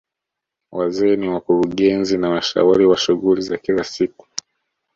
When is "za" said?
3.41-3.57